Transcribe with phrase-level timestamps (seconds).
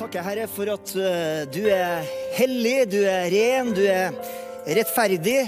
[0.00, 2.06] takker Herre for at eh, du er
[2.38, 4.14] hellig, du er ren, du er
[4.64, 5.42] rettferdig.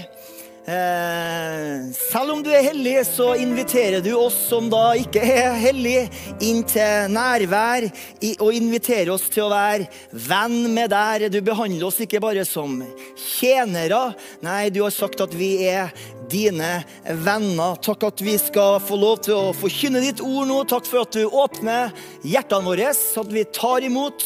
[0.62, 6.04] Eh, selv om du er hellig, så inviterer du oss som da ikke er hellige,
[6.38, 7.88] inn til nærvær
[8.36, 11.26] og inviterer oss til å være venn med deg.
[11.34, 12.78] Du behandler oss ikke bare som
[13.18, 14.12] tjenere.
[14.46, 15.90] Nei, du har sagt at vi er
[16.30, 16.84] dine
[17.26, 17.74] venner.
[17.82, 20.62] Takk at vi skal få lov til å forkynne ditt ord nå.
[20.70, 21.90] Takk for at du åpner
[22.22, 24.22] hjertene våre, så at vi tar imot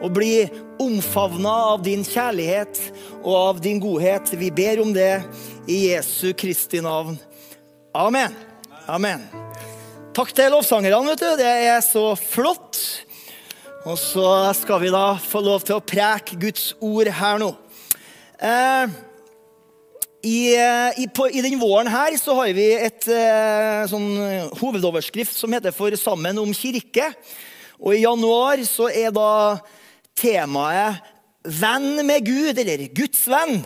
[0.00, 0.48] og blir
[0.82, 2.80] omfavna av din kjærlighet
[3.22, 4.32] og av din godhet.
[4.36, 5.20] Vi ber om det
[5.66, 7.16] i Jesu Kristi navn.
[7.94, 8.34] Amen.
[8.86, 9.22] Amen.
[10.14, 11.30] Takk til lovsangerne, vet du.
[11.40, 12.80] Det er så flott.
[13.84, 17.50] Og så skal vi da få lov til å preke Guds ord her nå.
[18.44, 18.92] Eh,
[20.24, 20.38] i,
[21.00, 25.72] i, på, I den våren her så har vi et eh, sånn hovedoverskrift som heter
[25.76, 27.10] For sammen om kirke.
[27.80, 29.60] Og i januar så er da
[30.16, 31.12] temaet
[31.44, 33.58] Venn med Gud, eller Guds venn.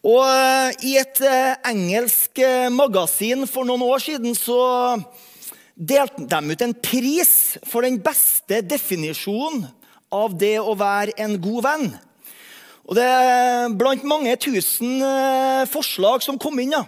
[0.00, 4.60] Og eh, i et eh, engelsk eh, magasin for noen år siden så
[5.76, 7.32] delte de ut en pris
[7.68, 9.66] for den beste definisjonen
[10.10, 11.84] av det å være en god venn.
[12.88, 13.10] Og det,
[13.78, 15.04] Blant mange tusen
[15.70, 16.80] forslag som kom inn, ja,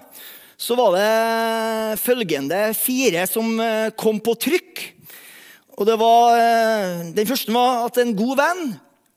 [0.58, 3.52] så var det følgende fire som
[4.00, 4.82] kom på trykk.
[5.78, 6.40] Og det var,
[7.14, 8.64] Den første var at en god venn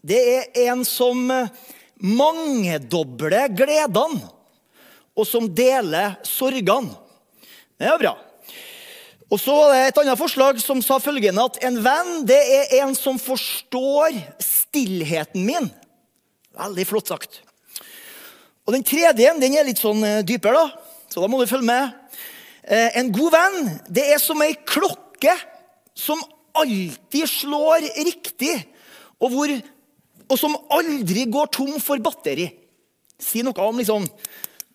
[0.06, 1.26] det er en som
[2.04, 4.22] mangedobler gledene,
[5.16, 6.92] og som deler sorgene.
[7.80, 8.14] Det er bra.
[9.32, 12.76] Og så var det et annet forslag som sa følgende at en venn det er
[12.84, 15.72] en som forstår stillheten min.
[16.56, 17.42] Veldig flott sagt.
[18.66, 21.02] Og Den tredje den er litt sånn dypere, da.
[21.10, 21.92] så da må du følge med.
[22.98, 23.60] En god venn
[23.94, 25.36] det er som ei klokke
[25.96, 26.22] som
[26.56, 28.56] alltid slår riktig,
[29.20, 29.52] og, hvor,
[30.30, 32.50] og som aldri går tom for batteri.
[33.22, 34.08] Si noe om liksom,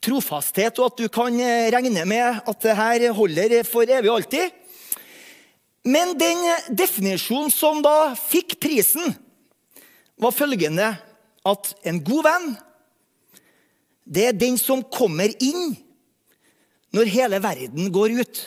[0.00, 1.34] trofasthet, og at du kan
[1.74, 4.56] regne med at det her holder for evig og alltid.
[5.84, 6.41] Men den
[6.76, 9.14] definisjonen som da fikk prisen,
[10.20, 10.91] var følgende
[11.48, 12.50] at en god venn
[14.10, 15.76] det er den som kommer inn
[16.91, 18.41] når hele verden går ut.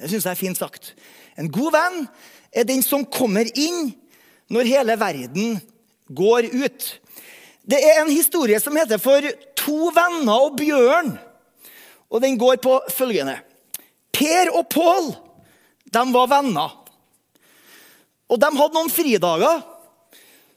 [0.00, 0.94] Det syns jeg er fint sagt.
[1.36, 1.98] En god venn
[2.56, 3.92] er den som kommer inn
[4.52, 5.58] når hele verden
[6.08, 6.88] går ut.
[7.66, 9.22] Det er en historie som heter 'For
[9.56, 11.18] to venner og bjørn'.
[12.10, 13.40] Og Den går på følgende.
[14.12, 15.16] Per og Pål
[15.92, 16.70] de var venner.
[18.28, 19.62] Og De hadde noen fridager.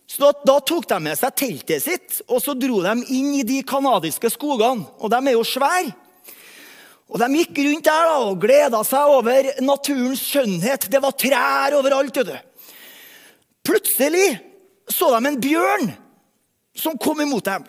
[0.09, 3.61] Så da, tok de med seg teltet sitt og så dro de inn i de
[3.61, 4.87] canadiske skogene.
[4.97, 5.93] Og de er jo svære.
[7.09, 10.89] Og De gikk rundt der da, og gleda seg over naturens skjønnhet.
[10.89, 12.17] Det var trær overalt.
[12.17, 12.37] vet du.
[13.65, 14.48] Plutselig
[14.89, 15.89] så de en bjørn
[16.79, 17.65] som kom imot dem.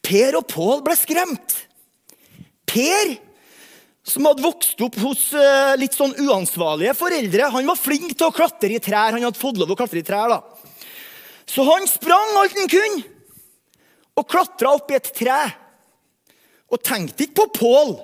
[0.00, 1.56] Per og Pål ble skremt.
[2.70, 3.14] Per,
[4.06, 5.28] som hadde vokst opp hos
[5.80, 9.14] litt sånn uansvarlige foreldre, han var flink til å klatre i trær.
[9.14, 10.40] Han hadde fått lov å klatre i trær da.
[11.50, 13.02] Så han sprang alt han kunne,
[14.18, 15.40] og klatra opp i et tre.
[16.70, 17.96] Og tenkte ikke på Pål,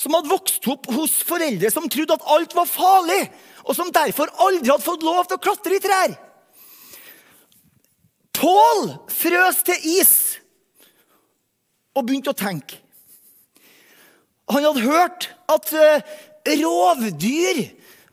[0.00, 3.26] som hadde vokst opp hos foreldre som trodde at alt var farlig,
[3.64, 6.14] og som derfor aldri hadde fått lov til å klatre i trær.
[8.40, 10.14] Pål frøs til is
[11.96, 12.78] og begynte å tenke.
[14.50, 15.72] Han hadde hørt at
[16.60, 17.60] rovdyr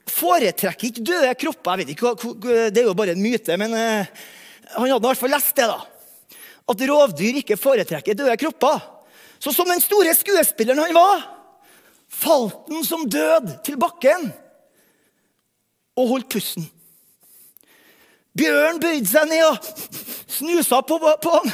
[0.07, 1.77] foretrekker ikke døde kropper.
[1.77, 2.13] Jeg vet ikke,
[2.71, 5.67] Det er jo bare en myte, men han hadde i hvert fall lest det.
[5.67, 5.79] da.
[6.67, 8.83] At rovdyr ikke foretrekker døde kropper.
[9.39, 11.23] Så som den store skuespilleren han var,
[12.09, 14.31] falt han som død til bakken
[15.97, 16.67] og holdt pusten.
[18.37, 19.69] Bjørn bøyde seg ned og
[20.29, 21.53] snusa på, på han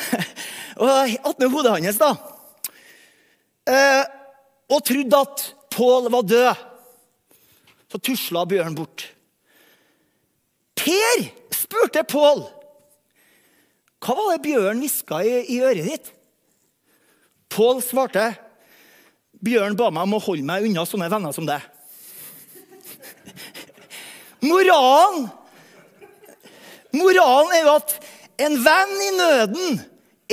[1.24, 2.02] attmed hodet hans.
[2.02, 2.12] da.
[3.70, 4.04] Eh,
[4.74, 6.66] og trodde at Pål var død.
[7.90, 9.08] Så tusla Bjørn bort.
[10.78, 11.24] Per
[11.54, 12.44] spurte Pål
[14.04, 16.10] hva var det Bjørn hviska i, i øret ditt.
[17.54, 18.34] Pål svarte
[19.44, 21.64] Bjørn ba meg om å holde meg unna sånne venner som deg.
[24.44, 25.30] Moralen
[26.94, 27.94] Moralen er jo at
[28.44, 29.80] en venn i nøden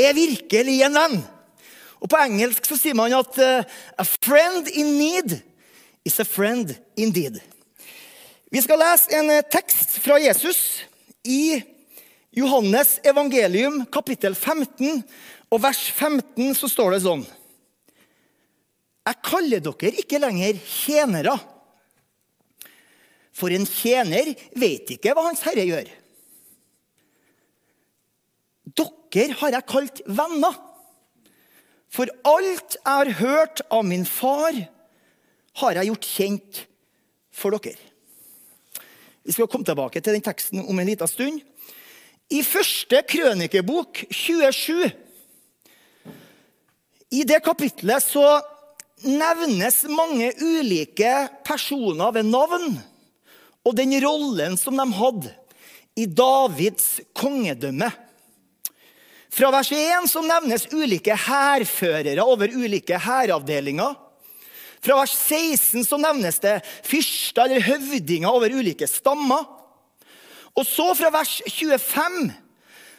[0.01, 1.17] er virkelig en venn.
[2.01, 3.65] Og På engelsk så sier man at uh,
[4.01, 5.39] a friend in need
[6.05, 7.39] is a friend indeed.
[8.51, 10.83] Vi skal lese en uh, tekst fra Jesus
[11.25, 11.61] i
[12.37, 15.03] Johannes evangelium, kapittel 15,
[15.51, 17.25] og vers 15, så står det sånn
[19.07, 21.35] Jeg kaller dere ikke lenger tjenere.
[23.41, 25.89] For en tjener vet ikke hva Hans Herre gjør.
[29.11, 30.59] Dere har jeg kalt venner.
[31.91, 34.55] For alt jeg har hørt av min far,
[35.59, 36.61] har jeg gjort kjent
[37.35, 37.89] for dere.
[39.27, 41.41] Vi skal komme tilbake til den teksten om en liten stund.
[42.31, 44.87] I første krønikebok 27,
[47.11, 48.39] i det kapitlet så
[49.03, 51.11] nevnes mange ulike
[51.43, 52.79] personer ved navn
[53.67, 55.33] og den rollen som de hadde
[55.99, 57.91] i Davids kongedømme.
[59.31, 63.95] Fra vers 1 så nevnes ulike hærførere over ulike hæravdelinger.
[64.81, 69.45] Fra vers 16 så nevnes det fyrster eller høvdinger over ulike stammer.
[70.57, 72.33] Og så fra vers 25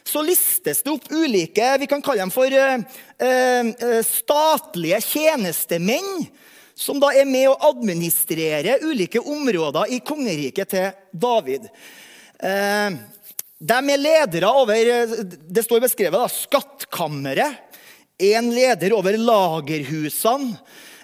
[0.08, 2.80] så listes det opp ulike vi kan kalle dem for uh,
[3.22, 6.24] uh, statlige tjenestemenn,
[6.74, 11.68] som da er med å administrere ulike områder i kongeriket til David.
[12.42, 13.00] Eh,
[13.62, 14.94] de er ledere over
[15.26, 17.60] det står beskrevet da, skattkammeret.
[18.22, 20.56] En leder over lagerhusene.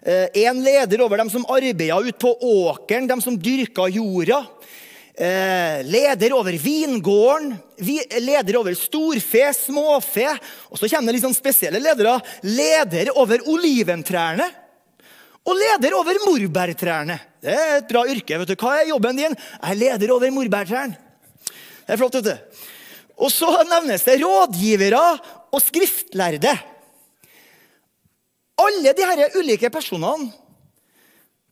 [0.08, 4.38] En leder over dem som arbeida ute på åkeren, dem som dyrka jorda.
[5.84, 7.56] Leder over vingården,
[8.22, 10.30] leder over storfe, småfe.
[10.70, 12.14] Og så kommer det litt sånn spesielle ledere.
[12.46, 14.46] Leder over oliventrærne.
[15.46, 17.18] Og leder over morbærtrærne.
[17.42, 18.38] Det er et bra yrke.
[18.38, 18.56] vet du.
[18.58, 19.36] Hva er jobben din?
[19.36, 20.98] Jeg er leder over morbærtrærne.
[21.86, 22.66] Det er flott, vet du.
[23.18, 25.04] Og så nevnes det rådgivere
[25.52, 26.52] og skriftlærde.
[28.58, 30.28] Alle disse ulike personene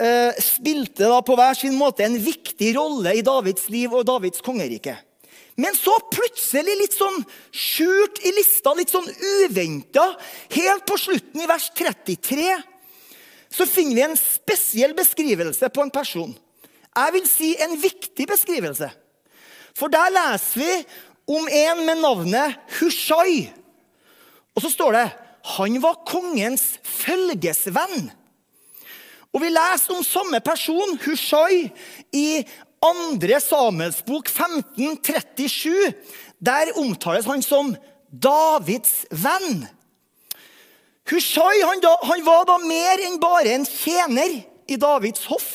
[0.03, 4.43] eh, spilte da på hver sin måte en viktig rolle i Davids liv og Davids
[4.45, 4.97] kongerike.
[5.57, 7.23] Men så plutselig, litt sånn
[7.55, 9.07] skjult i lista, litt sånn
[9.47, 10.11] uventa,
[10.53, 12.51] helt på slutten i vers 33,
[13.57, 16.35] så finner vi en spesiell beskrivelse på en person.
[16.97, 18.91] Jeg vil si en viktig beskrivelse.
[19.77, 20.73] For der leser vi
[21.37, 23.49] om en med navnet Hushai.
[24.57, 25.07] Og så står det
[25.57, 28.11] han var kongens følgesvenn.
[29.31, 31.69] Og Vi leser om samme person, Hushai,
[32.13, 32.43] i
[32.83, 33.41] 2.
[33.45, 35.93] Samuels bok 1537.
[36.41, 37.75] Der omtales han som
[38.11, 39.67] Davids venn.
[41.07, 45.51] Hushai han, da, han var da mer enn bare en tjener i Davids hoff.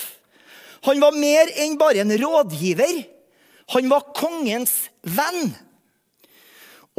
[0.87, 3.03] Han var mer enn bare en rådgiver.
[3.75, 5.51] Han var kongens venn.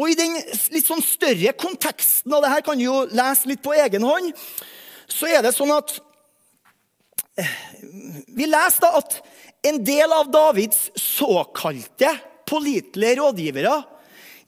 [0.00, 0.36] Og I den
[0.72, 4.32] litt sånn større konteksten av det her kan du jo lese litt på egen hånd.
[5.08, 5.96] Så er det sånn at
[7.36, 7.56] eh,
[8.32, 9.18] Vi leser da at
[9.68, 12.10] en del av Davids såkalte
[12.48, 13.74] pålitelige rådgivere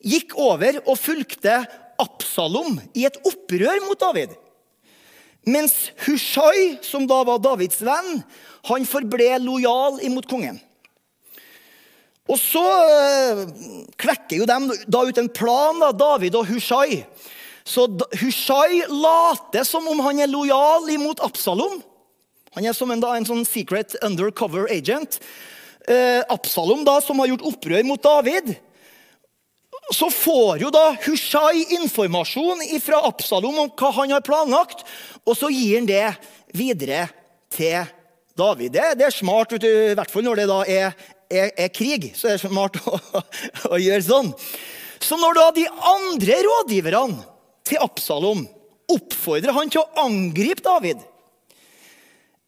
[0.05, 1.61] gikk over og fulgte
[2.03, 4.35] Absalom i et opprør mot David.
[5.45, 8.23] Mens Hushai, som da var Davids venn,
[8.71, 10.57] han forble lojal imot kongen.
[12.25, 13.43] Og så øh,
[14.01, 17.03] klekker jo de da ut en plan, da, David og Hushai.
[17.65, 17.85] Så
[18.21, 21.83] Hushai later som om han er lojal imot Absalom.
[22.57, 25.19] Han er som en, da, en sånn secret undercover agent.
[25.85, 28.55] Eh, Absalom, da, som har gjort opprør mot David.
[29.93, 34.87] Så får jo da Hushai informasjon fra Absalom om hva han har planlagt,
[35.29, 36.07] og så gir han det
[36.57, 37.09] videre
[37.53, 37.85] til
[38.39, 38.73] David.
[38.73, 40.97] Det, det er smart, du, i hvert fall når det da er
[41.35, 42.99] er, er krig, så er det smart å,
[43.71, 44.31] å, gjøre sånn.
[45.03, 47.25] Så når da de andre rådgiverne
[47.67, 48.45] til Absalom
[48.93, 51.01] oppfordrer han til å angripe David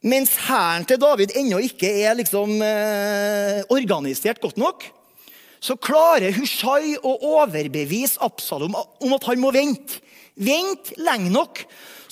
[0.07, 4.85] mens hæren til David ennå ikke er liksom, eh, organisert godt nok,
[5.67, 9.99] så klarer Hushai å overbevise Absalom om at han må vente.
[10.37, 11.63] Vente lenge nok,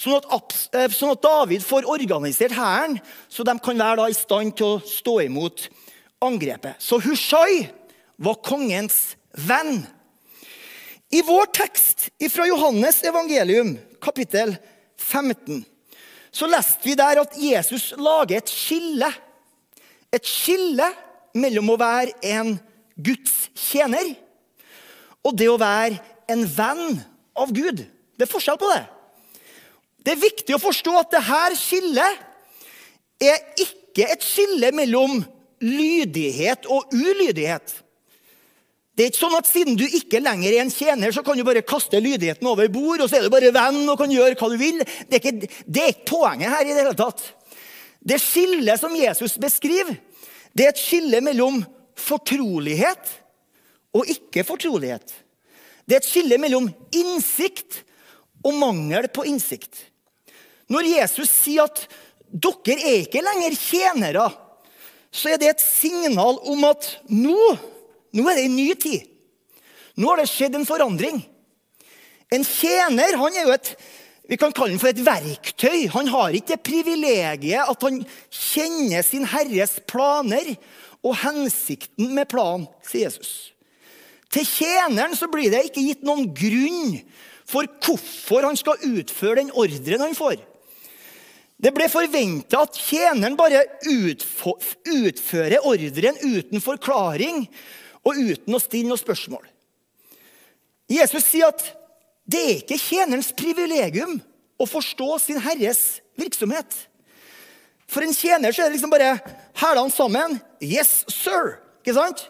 [0.01, 4.57] sånn at, eh, sånn at David får organisert hæren, så de kan være i stand
[4.57, 5.69] til å stå imot
[6.25, 6.81] angrepet.
[6.81, 7.69] Så Hushai
[8.19, 9.87] var kongens venn.
[11.13, 14.57] I vår tekst fra Johannes evangelium, kapittel
[14.99, 15.65] 15,
[16.33, 19.13] så leste vi der at Jesus lager et skille.
[20.11, 20.89] Et skille
[21.35, 22.57] mellom å være en
[22.95, 24.15] Guds tjener
[25.25, 25.99] og det å være
[26.31, 26.99] en venn
[27.35, 27.83] av Gud.
[28.15, 28.83] Det er forskjell på det.
[30.05, 32.21] Det er viktig å forstå at dette skillet
[33.25, 35.23] er ikke et skille mellom
[35.65, 37.81] lydighet og ulydighet.
[38.95, 41.43] Det er ikke sånn at Siden du ikke lenger er en tjener, så kan du
[41.47, 44.51] bare kaste lydigheten over bord, og så er du bare venn og kan gjøre hva
[44.53, 44.83] du vil.
[45.09, 46.63] Det er ikke, det er ikke poenget her.
[46.63, 47.25] i Det hele tatt.
[48.05, 49.97] Det skillet som Jesus beskriver,
[50.55, 51.63] det er et skille mellom
[51.99, 53.13] fortrolighet
[53.95, 55.07] og ikke fortrolighet.
[55.85, 57.83] Det er et skille mellom innsikt
[58.45, 59.77] og mangel på innsikt.
[60.73, 61.85] Når Jesus sier at
[62.35, 64.31] dere er ikke lenger tjenere
[65.15, 67.39] så er det et signal om at nå,
[68.17, 69.05] nå er det en ny tid.
[69.95, 71.21] Nå har det skjedd en forandring.
[72.35, 73.77] En tjener han er jo et
[74.25, 75.85] vi kan kalle han for et verktøy.
[75.93, 77.99] Han har ikke det privilegiet at han
[78.33, 80.55] kjenner sin herres planer
[81.05, 83.53] og hensikten med planen, sier Jesus.
[84.33, 86.97] Til tjeneren så blir det ikke gitt noen grunn
[87.47, 90.41] for hvorfor han skal utføre den ordren han får.
[91.61, 97.45] Det ble forventa at tjeneren bare utfører ordren uten forklaring
[98.05, 99.45] og uten å stille noe spørsmål.
[100.91, 101.63] Jesus sier at
[102.29, 104.19] det er ikke tjenerens privilegium
[104.61, 106.75] å forstå sin herres virksomhet.
[107.95, 109.19] For en tjener så er det liksom bare
[109.61, 110.39] hælene sammen.
[110.63, 111.61] Yes, sir.
[111.85, 112.25] Ikke sant?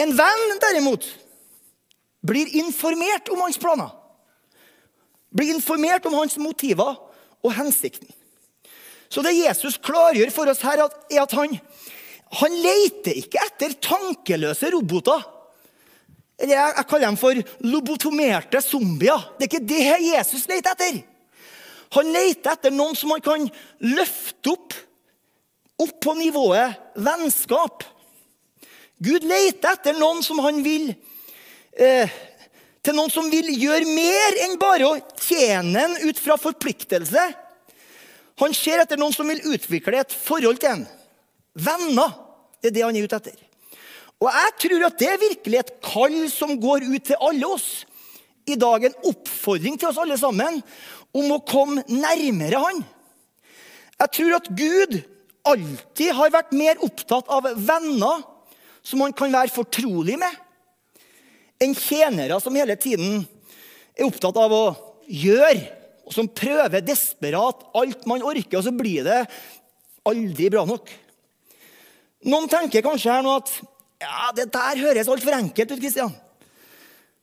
[0.00, 1.06] En venn, derimot,
[2.26, 3.92] blir informert om hans planer.
[5.34, 6.96] Blir informert om hans motiver
[7.44, 8.10] og hensikten.
[9.12, 11.54] Så det Jesus klargjør for oss her, er at han,
[12.40, 15.22] han leter ikke etter tankeløse roboter
[16.34, 19.28] eller jeg, jeg kaller dem for lobotomerte zombier.
[19.38, 20.96] Det er ikke det Jesus leter etter.
[21.94, 23.46] Han leter etter noen som han kan
[23.84, 24.74] løfte opp,
[25.82, 27.84] opp på nivået vennskap.
[29.04, 30.92] Gud leter etter noen som han vil
[31.74, 32.10] eh,
[32.84, 37.22] Til noen som vil gjøre mer enn bare å tjene en ut fra forpliktelse.
[38.42, 40.84] Han ser etter noen som vil utvikle et forhold til en.
[41.54, 42.12] Venner.
[42.60, 43.38] Det er det han er ute etter.
[44.20, 47.68] Og jeg tror at det er virkelig et kall som går ut til alle oss.
[48.44, 50.60] I dag en oppfordring til oss alle sammen
[51.14, 52.84] om å komme nærmere Han.
[54.00, 54.96] Jeg tror at Gud
[55.46, 58.24] alltid har vært mer opptatt av venner
[58.84, 60.32] som han kan være fortrolig med,
[61.62, 63.22] enn tjenere som hele tiden
[63.94, 64.64] er opptatt av å
[65.08, 65.62] gjøre,
[66.04, 69.22] og som prøver desperat alt man orker, og så blir det
[70.04, 70.90] aldri bra nok.
[72.28, 73.52] Noen tenker kanskje her nå at
[74.04, 76.12] ja, Det der høres altfor enkelt ut, Kristian.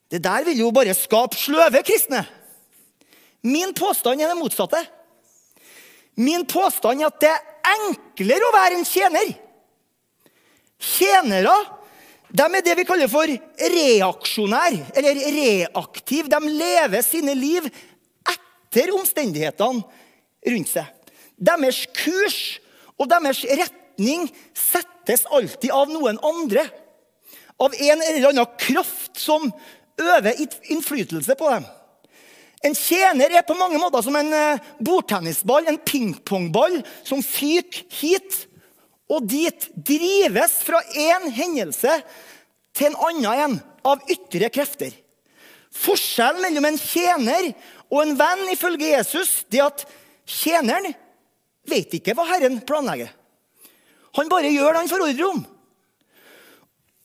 [0.10, 2.24] Det der vil jo bare skape sløve kristne.
[3.41, 4.79] Min påstand er det motsatte.
[6.19, 9.31] Min påstand er at det er enklere å være en tjener.
[10.81, 11.55] Tjenere
[12.31, 16.29] de er det vi kaller for reaksjonær, eller reaktiv.
[16.31, 17.67] De lever sine liv
[18.31, 19.83] etter omstendighetene
[20.53, 20.88] rundt seg.
[21.36, 22.39] Deres kurs
[22.95, 26.63] og deres retning settes alltid av noen andre.
[27.62, 29.50] Av en eller annen kraft som
[30.00, 30.39] øver
[30.71, 31.67] innflytelse på dem.
[32.62, 38.44] En tjener er på mange måter som en eh, bordtennisball, en pingpongball, som fyker hit
[39.10, 39.70] og dit.
[39.74, 41.96] Drives fra én hendelse
[42.77, 44.94] til en annen en av ytre krefter.
[45.72, 47.51] Forskjellen mellom en tjener
[47.89, 49.86] og en venn ifølge Jesus det er at
[50.27, 50.91] tjeneren
[51.68, 53.10] vet ikke hva Herren planlegger.
[54.20, 55.44] Han bare gjør det han får ordre om.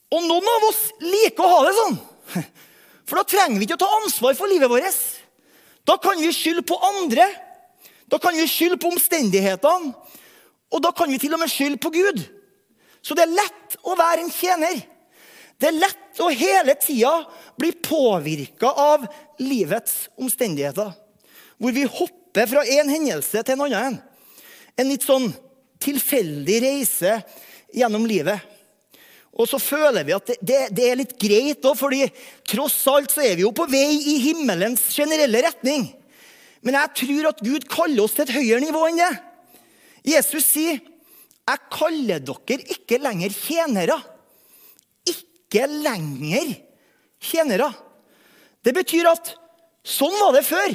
[0.07, 1.97] Og noen av oss liker å ha det sånn.
[3.07, 4.97] For da trenger vi ikke å ta ansvar for livet vårt.
[5.87, 7.25] Da kan vi skylde på andre.
[8.11, 9.93] Da kan vi skylde på omstendighetene.
[10.67, 12.19] Og da kan vi til og med skylde på Gud.
[13.01, 14.81] Så det er lett å være en tjener.
[15.57, 17.13] Det er lett å hele tida
[17.57, 19.07] bli påvirka av
[19.39, 20.91] livets omstendigheter.
[21.57, 23.97] Hvor vi hopper fra en hendelse til en annen.
[24.77, 25.31] En litt sånn
[25.81, 27.15] tilfeldig reise
[27.73, 28.43] gjennom livet.
[29.37, 32.07] Og så føler vi at det, det, det er litt greit òg, fordi
[32.47, 35.91] tross alt så er vi jo på vei i himmelens generelle retning.
[36.65, 39.13] Men jeg tror at Gud kaller oss til et høyere nivå enn det.
[40.07, 40.79] Jesus sier,
[41.47, 44.03] 'Jeg kaller dere ikke lenger tjenere.'
[45.07, 46.57] Ikke lenger
[47.23, 47.69] tjenere.
[48.63, 49.31] Det betyr at
[49.85, 50.73] sånn var det før,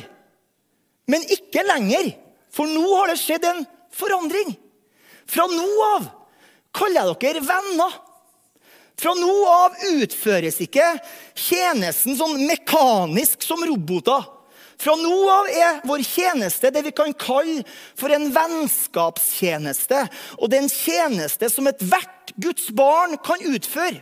[1.13, 2.15] men ikke lenger.
[2.53, 4.55] For nå har det skjedd en forandring.
[5.29, 6.09] Fra nå av
[6.73, 8.01] kaller jeg dere venner.
[9.03, 10.85] Fra nå av utføres ikke
[11.35, 14.29] tjenesten sånn mekanisk som roboter.
[14.79, 17.65] Fra nå av er vår tjeneste det vi kan kalle
[17.99, 20.05] for en vennskapstjeneste.
[20.39, 24.01] Og det er en tjeneste som ethvert Guds barn kan utføre.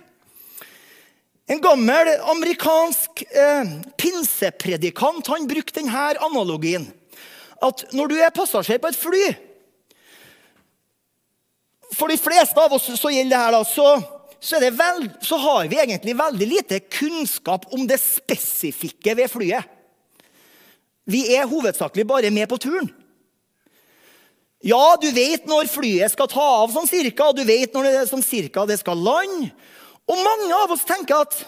[1.50, 6.84] En gammel amerikansk eh, pinsepredikant han brukte denne analogien.
[7.60, 9.24] At når du er passasjer på et fly
[11.96, 13.88] for de fleste av oss så gjelder det her, da, så,
[14.40, 19.76] så, vel, så har vi egentlig veldig lite kunnskap om det spesifikke ved flyet.
[21.10, 22.88] Vi er hovedsakelig bare med på turen.
[24.60, 28.02] Ja, du vet når flyet skal ta av, sånn cirka, og du vet når det,
[28.10, 29.48] sånn cirka det skal lande.
[30.10, 31.38] Og mange av oss tenker at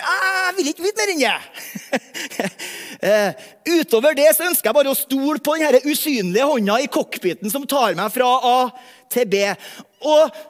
[0.00, 1.34] jeg vil ikke vite mer enn det.
[3.04, 3.48] uh,
[3.80, 7.66] utover det så ønsker jeg bare å stole på den usynlige hånda i cockpiten som
[7.68, 8.56] tar meg fra A
[9.12, 9.42] til B.
[10.00, 10.40] Og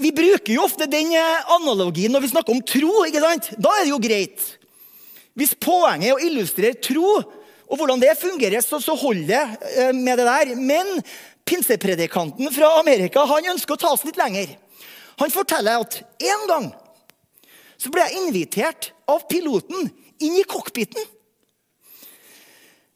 [0.00, 3.04] vi bruker jo ofte den eh, analogien når vi snakker om tro.
[3.06, 3.50] ikke sant?
[3.60, 4.46] Da er det jo greit.
[5.38, 7.20] Hvis poenget er å illustrere tro,
[7.72, 9.42] og hvordan det fungerer, så, så holder det
[9.76, 10.54] eh, med det der.
[10.60, 10.98] Men
[11.48, 14.54] pinsepredikanten fra Amerika han ønsker å ta oss litt lenger.
[15.20, 16.70] Han forteller at en gang
[17.80, 19.88] så ble jeg invitert av piloten
[20.22, 21.02] inn i cockpiten.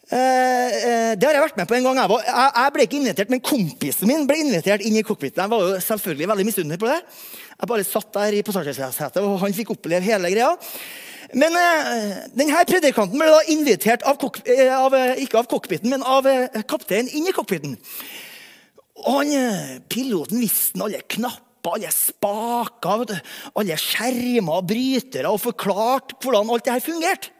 [0.06, 1.98] Eh, det har jeg vært med på en gang.
[1.98, 5.42] Jeg, jeg, ble ikke invitert, men kompisen min ble invitert inn i cockpiten.
[5.42, 7.00] Jeg var jo selvfølgelig veldig misunnelig på det.
[7.56, 10.52] Jeg bare satt der i passasjersetet, og han fikk oppleve hele greia.
[11.34, 16.06] Men uh, denne predikanten ble da invitert av, uh, av uh, ikke av cockpiten, men
[16.06, 16.28] av
[16.70, 17.74] kapteinen inn i cockpiten.
[19.02, 23.16] Og han, piloten visste alle knapper, alle spaker,
[23.58, 27.35] alle skjermer og brytere, og forklarte hvordan alt det her fungerte.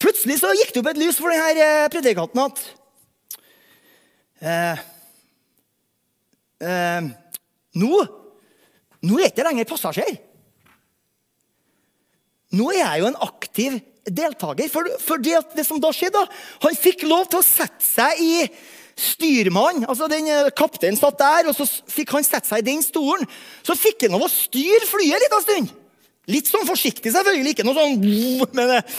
[0.00, 2.62] Plutselig så gikk det opp et lys for denne predikanten at
[7.76, 7.90] nå,
[9.04, 10.14] nå er jeg ikke lenger passasjer.
[12.56, 13.78] Nå er jeg jo en aktiv
[14.10, 14.68] deltaker.
[14.72, 16.22] For, for det, det, som da skjedde,
[16.64, 18.34] Han fikk lov til å sette seg i
[19.00, 19.86] styrmannen.
[19.88, 23.28] Altså den eh, Kapteinen satt der, og så fikk han sette seg i den stolen.
[23.66, 25.76] Så fikk han lov å styre flyet en liten stund.
[26.30, 27.54] Litt sånn forsiktig, selvfølgelig.
[27.56, 28.02] Ikke noe sånn
[28.58, 28.98] men eh,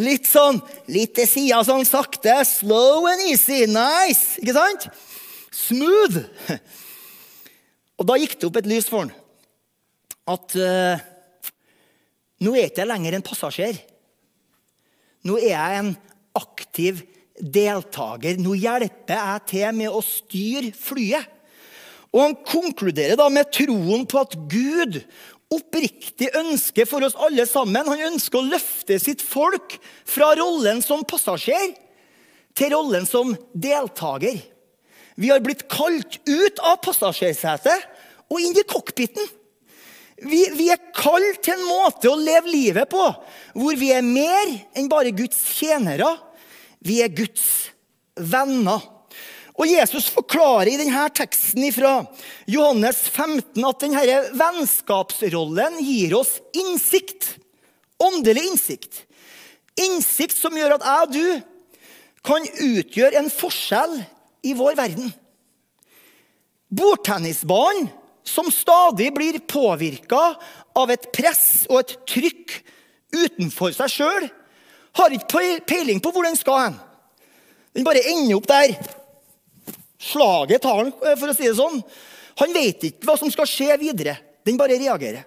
[0.00, 0.60] litt sånn
[0.92, 2.36] litt til sida, sånn sakte.
[2.48, 3.64] Slow and easy.
[3.70, 4.38] Nice.
[4.40, 4.88] Ikke sant?
[5.54, 6.22] Smooth.
[8.00, 9.12] Og da gikk det opp et lys for han.
[10.24, 11.02] At uh,
[12.42, 13.78] nå er jeg ikke lenger en passasjer.
[15.28, 15.92] Nå er jeg en
[16.36, 17.04] aktiv
[17.38, 18.40] deltaker.
[18.40, 21.30] Nå hjelper jeg til med å styre flyet.
[22.14, 25.00] Og Han konkluderer da med troen på at Gud
[25.52, 27.88] oppriktig ønske for oss alle sammen.
[27.88, 29.76] Han ønsker å løfte sitt folk
[30.08, 31.74] fra rollen som passasjer
[32.54, 34.38] til rollen som deltaker.
[35.14, 37.90] Vi har blitt kalt ut av passasjersetet
[38.32, 39.26] og inn i cockpiten.
[40.24, 43.02] Vi, vi, er kalt til en måte å leve livet på
[43.54, 46.08] hvor vi er mer enn bare Guds tjenere.
[46.84, 47.44] Vi er Guds
[48.14, 48.93] venner.
[49.54, 52.00] Og Jesus forklarer i denne teksten fra
[52.50, 57.36] Johannes 15 at denne vennskapsrollen gir oss innsikt.
[58.02, 59.04] Åndelig innsikt.
[59.78, 61.52] Innsikt som gjør at jeg og du
[62.24, 64.00] kan utgjøre en forskjell
[64.44, 65.12] i vår verden.
[66.74, 67.92] Bordtennisbanen
[68.24, 70.22] som stadig blir påvirka
[70.74, 72.54] av et press og et trykk
[73.14, 74.26] utenfor seg sjøl,
[74.98, 76.76] har ikke peiling på hvor den skal hen.
[77.76, 78.72] Den bare ender opp der.
[80.04, 81.80] Slaget tar den, eh, for å si det sånn.
[82.42, 84.18] Han vet ikke hva som skal skje videre.
[84.44, 85.24] Den bare reagerer.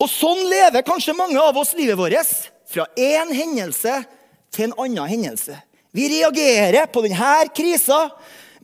[0.00, 2.50] Og sånn lever kanskje mange av oss livet vårt.
[2.66, 4.04] Fra én hendelse
[4.50, 5.60] til en annen hendelse.
[5.94, 8.10] Vi reagerer på denne krisa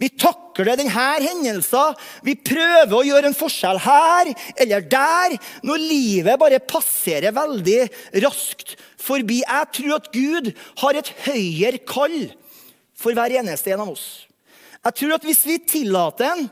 [0.00, 0.88] vi takler denne
[1.20, 1.96] hendelsen.
[2.24, 5.36] Vi prøver å gjøre en forskjell her eller der.
[5.66, 7.82] Når livet bare passerer veldig
[8.24, 9.42] raskt forbi.
[9.44, 12.30] Jeg tror at Gud har et høyere kall
[12.96, 14.06] for hver eneste en av oss.
[14.86, 16.48] Jeg tror at hvis vi tillater den,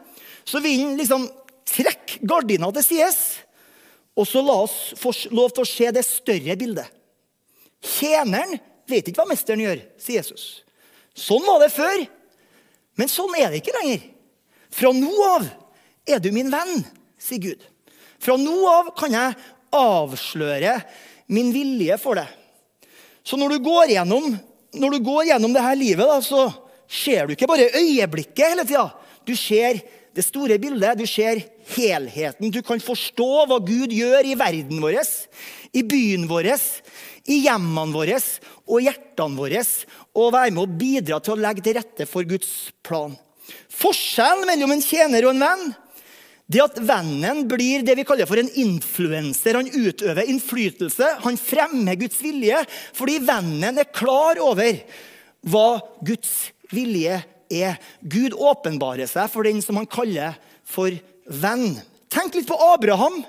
[0.49, 1.27] så vil den liksom
[1.69, 3.19] trekke gardina til sides.
[4.19, 6.89] Og så la oss få lov til å se det større bildet.
[7.85, 8.59] Tjeneren
[8.91, 10.47] vet ikke hva mesteren gjør, sier Jesus.
[11.19, 12.05] Sånn var det før.
[12.99, 14.03] Men sånn er det ikke lenger.
[14.75, 15.47] Fra nå av
[16.09, 16.83] er du min venn,
[17.21, 17.63] sier Gud.
[18.19, 19.37] Fra nå av kan jeg
[19.75, 20.79] avsløre
[21.31, 22.29] min vilje for deg.
[23.23, 24.33] Så når du går gjennom,
[24.81, 26.49] når du går gjennom dette livet, da, så
[26.89, 28.89] ser du ikke bare øyeblikket hele tida.
[29.29, 29.81] Du ser
[30.17, 31.43] det store bildet, du ser
[31.77, 32.51] helheten.
[32.51, 34.99] Du kan forstå hva Gud gjør i verden vår,
[35.77, 36.51] i byen vår,
[37.29, 38.19] i hjemmene våre
[38.69, 39.63] og hjertene våre
[40.17, 43.13] og være med å bidra til å legge til rette for Guds plan.
[43.79, 45.69] Forskjellen mellom en tjener og en venn
[46.49, 49.59] det at vennen blir det vi kaller for en influenser.
[49.59, 52.63] Han utøver innflytelse, han fremmer Guds vilje,
[52.97, 54.81] fordi vennen er klar over
[55.45, 55.67] hva
[56.01, 57.79] Guds vilje er.
[58.01, 60.37] Gud åpenbarer seg for den som han kaller
[60.69, 60.93] for
[61.29, 61.79] venn.
[62.13, 63.23] Tenk litt på Abraham.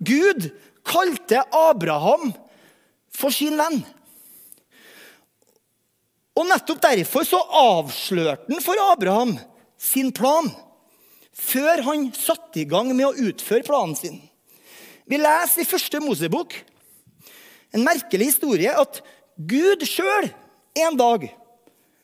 [0.00, 0.50] Gud
[0.86, 2.32] kalte Abraham
[3.12, 3.82] for sin venn.
[6.38, 9.36] Og nettopp derfor så avslørte han for Abraham
[9.80, 10.48] sin plan
[11.40, 14.18] før han satte i gang med å utføre planen sin.
[15.08, 16.54] Vi leser i første Mosebok
[17.74, 19.00] en merkelig historie at
[19.36, 20.28] Gud sjøl
[20.78, 21.26] en dag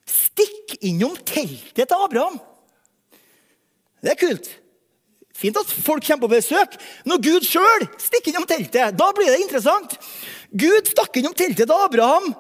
[0.07, 2.39] stikker innom teltet til Abraham.
[4.05, 4.49] Det er kult.
[5.37, 6.77] Fint at folk kommer på besøk.
[7.05, 9.97] Når Gud sjøl stikker innom teltet, da blir det interessant.
[10.57, 12.31] Gud stakk innom teltet til Abraham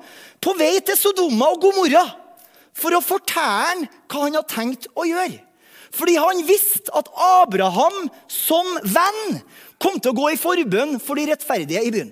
[0.40, 2.04] på vei til Sodoma og Gomorra
[2.76, 5.42] for å fortelle ham hva han hadde tenkt å gjøre.
[5.96, 7.08] Fordi han visste at
[7.40, 9.38] Abraham som venn
[9.80, 12.10] kom til å gå i forbønn for de rettferdige i byen.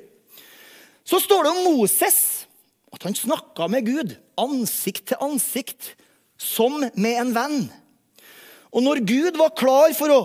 [1.05, 2.19] Så står det om Moses
[2.95, 5.93] at han snakka med Gud ansikt til ansikt,
[6.41, 7.61] som med en venn.
[8.75, 10.23] Og når Gud var klar for å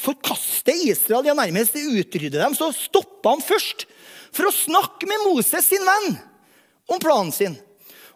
[0.00, 3.86] forkaste Israel, ja nærmest utrydde dem, så stoppa han først
[4.34, 6.16] for å snakke med Moses sin venn
[6.90, 7.56] om planen sin.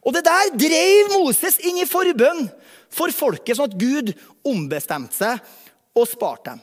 [0.06, 2.46] Og det der drev Moses inn i forbønn
[2.94, 4.14] for folket, sånn at Gud
[4.46, 6.62] ombestemte seg og sparte dem.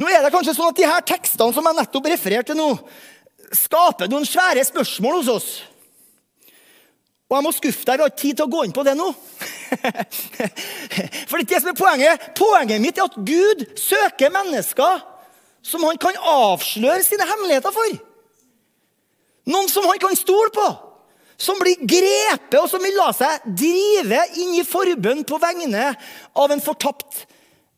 [0.00, 2.68] Nå er det kanskje sånn at de her tekstene som jeg nettopp refererte nå,
[3.56, 5.48] skaper noen svære spørsmål hos oss.
[7.30, 8.96] Og jeg må skuffe deg, vi har ikke tid til å gå inn på det
[8.98, 9.06] nå.
[11.30, 12.24] For det er det som er poenget.
[12.34, 15.04] Poenget mitt er at Gud søker mennesker
[15.62, 17.98] som han kan avsløre sine hemmeligheter for.
[19.50, 20.66] Noen som han kan stole på.
[21.40, 25.86] Som blir grepet, og som vil la seg drive inn i forbønn på vegne
[26.36, 27.22] av en fortapt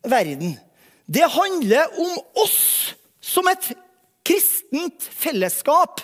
[0.08, 0.56] verden.
[1.06, 3.68] Det handler om oss som et
[4.26, 6.02] kristent fellesskap.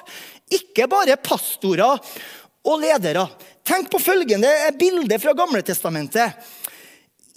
[0.54, 1.98] Ikke bare pastorer
[2.68, 3.24] og ledere.
[3.66, 6.36] Tenk på følgende bilde fra Gamletestamentet.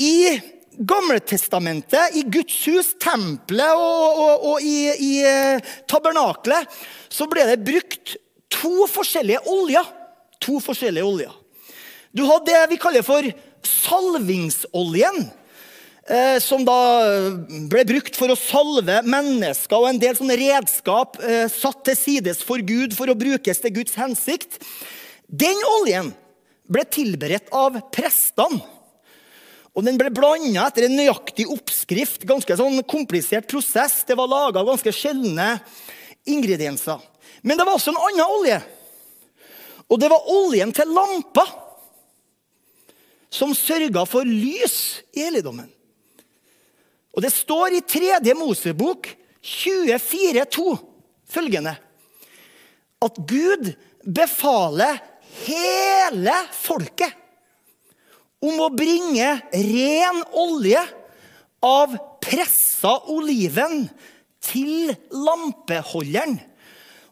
[0.02, 0.40] I
[0.78, 6.80] Gamletestamentet, i Guds hus, tempelet og, og, og i, i eh, tabernaklet,
[7.12, 8.16] så ble det brukt
[8.52, 9.92] to forskjellige oljer.
[10.42, 11.36] To forskjellige oljer.
[12.16, 13.28] Du hadde det vi kaller for
[13.68, 15.28] salvingsoljen.
[16.12, 16.80] Eh, som da
[17.70, 22.42] ble brukt for å salve mennesker og en del sånne redskap eh, satt til sides
[22.44, 24.58] for Gud for å brukes til Guds hensikt.
[25.32, 26.12] Den oljen
[26.68, 28.60] ble tilberedt av prestene.
[29.72, 32.26] Og Den ble blanda etter en nøyaktig oppskrift.
[32.28, 34.02] Ganske sånn komplisert prosess.
[34.04, 35.54] Det var laga av ganske sjeldne
[36.28, 37.00] ingredienser.
[37.42, 38.58] Men det var også en annen olje.
[39.88, 41.46] Og det var oljen til lampa
[43.32, 45.70] som sørga for lys i helligdommen.
[47.16, 48.20] Og det står i 3.
[48.40, 49.08] Mosebok
[49.44, 50.76] 24,2
[51.32, 51.78] følgende
[53.02, 53.72] at Gud
[54.04, 55.00] befaler
[55.46, 57.18] hele folket
[58.42, 60.82] om å bringe ren olje
[61.62, 63.86] av pressa oliven
[64.42, 66.40] til lampeholderen.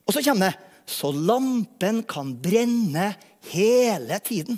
[0.08, 3.12] Og så kommer det så lampen kan brenne
[3.52, 4.58] hele tiden.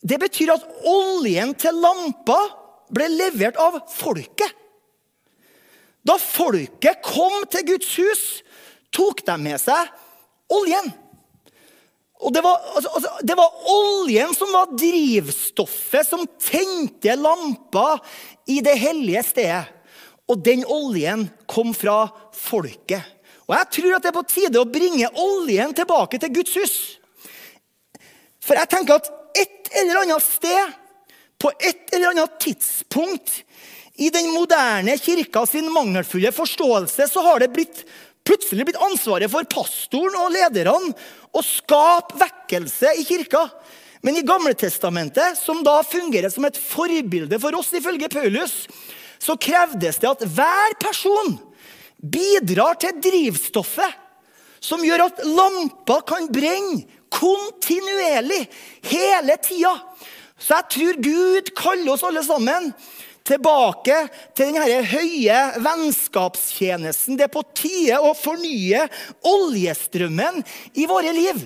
[0.00, 2.38] Det betyr at oljen til lampa
[2.88, 4.48] ble levert av folket.
[6.00, 8.22] Da folket kom til Guds hus,
[8.88, 9.92] tok de med seg
[10.56, 10.88] oljen.
[12.20, 17.94] Og det var, altså, altså, det var, oljen som var drivstoffet som tente lampa
[18.50, 19.62] i det hellige stedet.
[20.30, 22.04] Og den oljen kom fra
[22.36, 23.02] folket.
[23.48, 26.76] Og jeg tror at det er på tide å bringe oljen tilbake til Guds hus.
[28.44, 30.76] For jeg tenker at et eller annet sted
[31.40, 33.40] på et eller annet tidspunkt
[34.00, 37.82] i den moderne kirka sin mangelfulle forståelse så har det blitt,
[38.26, 40.94] plutselig blitt ansvaret for pastoren og lederne
[41.32, 43.46] å skape vekkelse i kirka.
[44.00, 48.64] Men i Gamletestamentet, som da fungerer som et forbilde for oss, ifølge Paulus,
[49.20, 51.36] så krevdes det at hver person
[52.00, 53.98] bidrar til drivstoffet
[54.60, 58.44] som gjør at lampa kan brenne kontinuerlig
[58.86, 59.72] hele tida.
[60.40, 62.70] Så jeg tror Gud kaller oss alle sammen
[63.28, 63.96] tilbake
[64.34, 67.18] til denne høye vennskapstjenesten.
[67.18, 68.86] Det er på tide å fornye
[69.26, 70.42] oljestrømmen
[70.80, 71.42] i våre liv.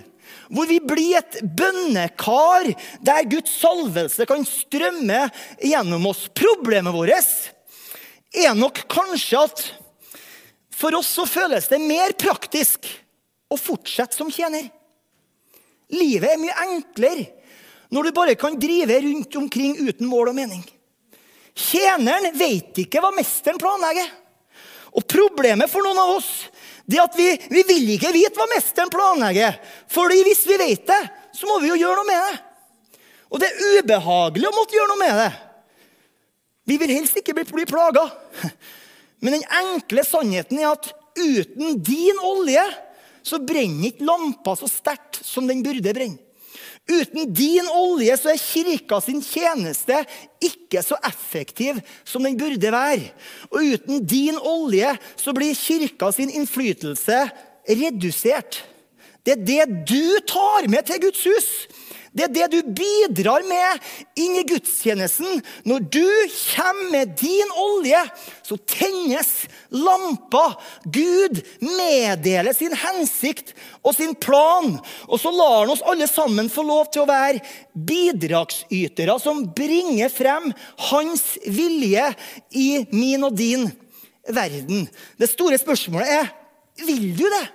[0.53, 2.69] Hvor vi blir et bønnekar
[3.05, 5.27] der Guds salvelse kan strømme
[5.63, 6.27] gjennom oss.
[6.37, 7.15] Problemet vårt
[8.35, 9.65] er nok kanskje at
[10.75, 12.89] for oss så føles det mer praktisk
[13.53, 14.67] å fortsette som tjener.
[15.95, 17.29] Livet er mye enklere
[17.95, 20.65] når du bare kan drive rundt omkring uten mål og mening.
[21.55, 24.09] Tjeneren vet ikke hva mesteren planlegger.
[24.95, 26.31] Og Problemet for noen av oss
[26.85, 29.57] det at vi, vi vil ikke vite hva mesteren planlegger.
[29.91, 31.01] Fordi hvis vi vet det,
[31.35, 32.35] så må vi jo gjøre noe med det.
[33.33, 35.31] Og det er ubehagelig å måtte gjøre noe med det.
[36.69, 38.05] Vi vil helst ikke bli, bli plaga.
[39.25, 42.63] Men den enkle sannheten er at uten din olje
[43.25, 46.21] så brenner ikke lampa så sterkt som den burde brenne.
[46.85, 50.03] Uten din olje så er kirka sin tjeneste
[50.45, 53.09] ikke så effektiv som den burde være.
[53.49, 57.23] Og uten din olje så blir kirka sin innflytelse
[57.65, 58.61] redusert.
[59.25, 61.49] Det er det du tar med til Guds hus.
[62.15, 63.87] Det er det du bidrar med
[64.23, 65.41] inn i gudstjenesten.
[65.67, 66.07] Når du
[66.55, 67.99] kommer med din olje,
[68.47, 69.33] så tennes
[69.75, 70.45] lampa.
[70.95, 73.51] Gud meddeler sin hensikt
[73.83, 74.77] og sin plan.
[75.09, 77.43] Og så lar han oss alle sammen få lov til å være
[77.75, 80.53] bidragsytere som bringer frem
[80.93, 82.13] hans vilje
[82.55, 83.67] i min og din
[84.31, 84.87] verden.
[85.19, 86.33] Det store spørsmålet er
[86.87, 87.47] vil du det.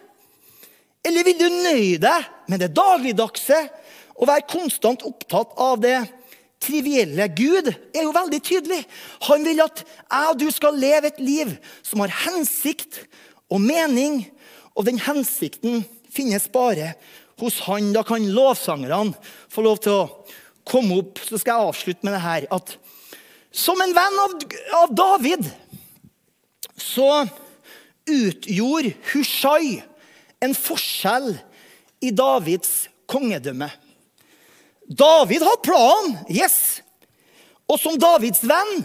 [1.07, 3.69] Eller vil du nøye deg med det dagligdagse
[4.19, 5.97] og være konstant opptatt av det
[6.63, 7.29] trivielle?
[7.31, 8.81] Gud er jo veldig tydelig.
[9.29, 13.05] Han vil at jeg og du skal leve et liv som har hensikt
[13.49, 14.25] og mening,
[14.75, 16.93] og den hensikten finnes bare
[17.39, 17.93] hos han.
[17.95, 19.15] Da kan lovsangerne
[19.51, 20.07] få lov til å
[20.67, 21.23] komme opp.
[21.23, 22.75] Så skal jeg avslutte med det her at
[23.49, 24.35] som en venn av,
[24.83, 25.47] av David
[26.79, 27.25] så
[28.09, 29.79] utgjorde Hushai
[30.43, 31.33] en forskjell
[32.05, 33.67] i Davids kongedømme.
[34.89, 36.81] David hadde planen, yes.
[37.69, 38.81] Og som Davids venn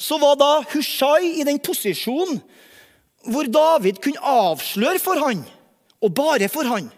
[0.00, 2.40] så var da Hushai i den posisjonen
[3.26, 5.42] hvor David kunne avsløre for han,
[6.00, 6.88] og bare for han,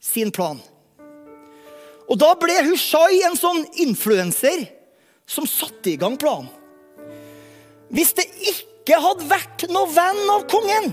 [0.00, 0.60] sin plan.
[2.08, 4.66] Og da ble Hushai en sånn influenser
[5.26, 6.52] som satte i gang planen.
[7.94, 10.92] Hvis det ikke hadde vært noen venn av kongen,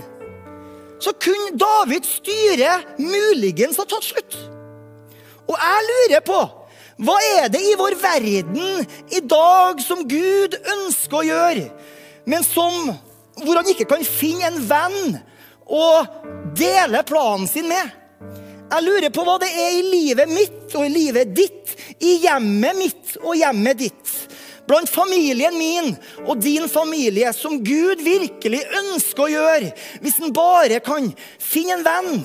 [1.02, 4.36] så kunne Davids styre muligens ha tatt slutt.
[5.48, 6.40] Og jeg lurer på
[7.02, 11.64] hva er det i vår verden i dag som Gud ønsker å gjøre,
[12.28, 12.92] men som,
[13.42, 15.16] hvor han ikke kan finne en venn
[15.66, 15.86] å
[16.54, 17.96] dele planen sin med?
[18.72, 22.78] Jeg lurer på hva det er i livet mitt og i livet ditt, i hjemmet
[22.78, 24.12] mitt og hjemmet ditt,
[24.68, 25.90] blant familien min
[26.22, 29.72] og din familie, som Gud virkelig ønsker å gjøre,
[30.04, 31.10] hvis han bare kan
[31.42, 32.22] finne en venn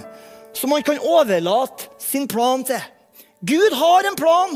[0.56, 2.84] som han kan overlate sin plan til.
[3.45, 4.56] Gud har en plan,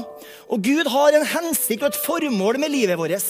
[0.50, 3.28] og Gud har en hensikt og et formål med livet vårt.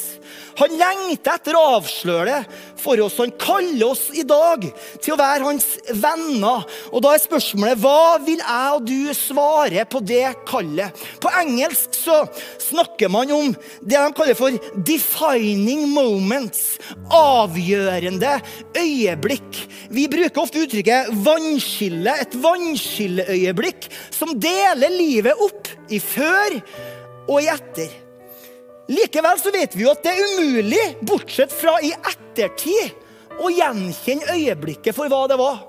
[0.62, 3.20] Han lengter etter å avsløre det for oss.
[3.22, 4.65] Han kaller oss i dag
[5.02, 5.67] til å være hans
[6.02, 6.65] venner.
[6.91, 11.04] Og da er spørsmålet hva vil jeg og du svare på det kallet?
[11.22, 12.24] På engelsk så
[12.62, 16.80] snakker man om det de kaller for 'defining moments'.
[17.12, 18.39] Avgjørende
[18.78, 19.67] øyeblikk.
[19.91, 22.22] Vi bruker ofte uttrykket 'vannskille'.
[22.22, 26.62] Et vannskilleøyeblikk som deler livet opp i før
[27.28, 28.01] og i etter.
[28.89, 32.98] Likevel så vet vi jo at det er umulig, bortsett fra i ettertid,
[33.41, 35.62] å gjenkjenne øyeblikket for hva det var.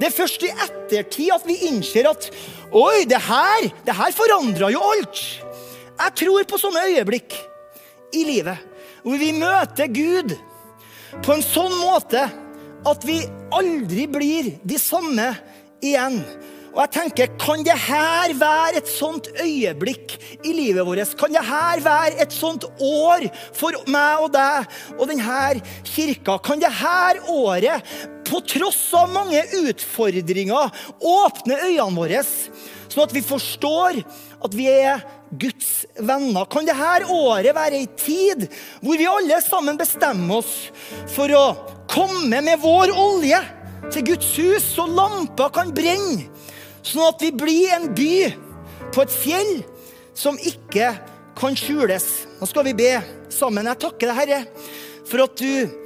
[0.00, 2.30] Det er først i ettertid at vi innser at
[2.74, 5.20] Oi, det her, det her forandra jo alt.
[5.94, 7.36] Jeg tror på sånne øyeblikk
[8.18, 8.58] i livet
[9.04, 10.34] hvor vi møter Gud
[11.22, 12.24] på en sånn måte
[12.88, 13.20] at vi
[13.54, 15.28] aldri blir de samme
[15.84, 16.18] igjen.
[16.74, 21.14] Og jeg tenker, Kan det her være et sånt øyeblikk i livet vårt?
[21.18, 24.66] Kan det her være et sånt år for meg og deg
[24.98, 26.38] og denne kirka?
[26.42, 33.22] Kan det her året, på tross av mange utfordringer, åpne øynene våre, sånn at vi
[33.22, 34.00] forstår
[34.42, 36.48] at vi er Guds venner?
[36.50, 38.48] Kan det her året være ei tid
[38.80, 40.56] hvor vi alle sammen bestemmer oss
[41.14, 41.44] for å
[41.92, 43.38] komme med vår olje
[43.92, 46.32] til Guds hus, så lampa kan brenne?
[46.84, 48.16] Sånn at vi blir en by
[48.92, 49.54] på et fjell
[50.14, 50.92] som ikke
[51.38, 52.04] kan skjules.
[52.38, 52.90] Nå skal vi be
[53.32, 53.66] sammen.
[53.72, 54.40] Jeg takker deg, Herre,
[55.08, 55.80] for at du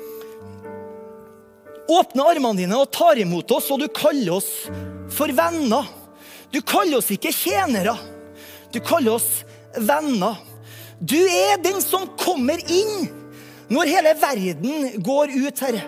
[1.89, 4.51] åpner armene dine og tar imot oss, og du kaller oss
[5.15, 5.87] for venner.
[6.53, 7.95] Du kaller oss ikke tjenere.
[8.75, 9.45] Du kaller oss
[9.79, 10.37] venner.
[10.99, 13.09] Du er den som kommer inn
[13.69, 15.85] når hele verden går ut, Herre.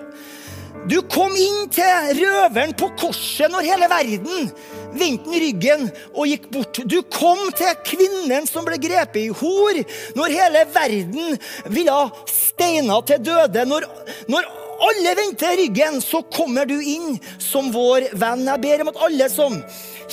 [0.88, 4.49] Du kom inn til røveren på korset når hele verden
[4.97, 6.81] vendte ryggen og gikk bort.
[6.88, 9.83] Du kom til kvinnen som ble grepet i hor
[10.16, 11.37] når hele verden
[11.69, 12.01] ville
[12.33, 13.66] steina til døde.
[13.69, 13.87] Når,
[14.33, 14.49] når
[14.88, 18.47] alle vendte ryggen, så kommer du inn som vår venn.
[18.49, 19.61] Jeg ber om at alle som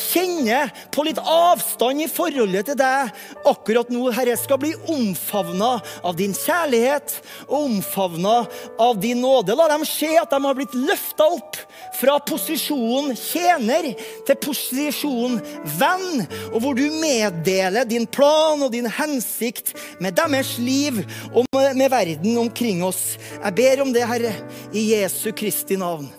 [0.01, 3.11] kjenner på litt avstand i forholdet til deg
[3.47, 7.15] akkurat nå, Herre, skal bli omfavna av din kjærlighet
[7.47, 8.35] og omfavna
[8.81, 9.55] av din nåde.
[9.57, 11.59] La dem se at de har blitt løfta opp
[11.97, 13.91] fra posisjonen tjener
[14.27, 15.39] til posisjonen
[15.79, 21.89] venn, og hvor du meddeler din plan og din hensikt med deres liv og med
[21.93, 23.17] verden omkring oss.
[23.41, 24.35] Jeg ber om det, Herre,
[24.73, 26.09] i Jesu Kristi navn.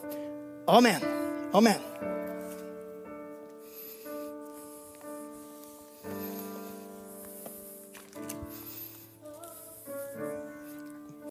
[0.69, 1.01] Amen.
[1.55, 2.18] Amen.